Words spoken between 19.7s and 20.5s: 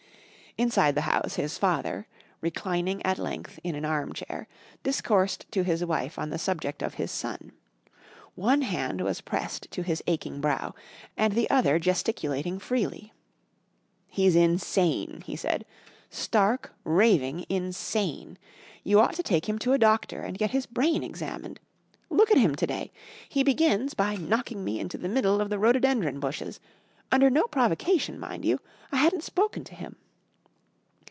a doctor and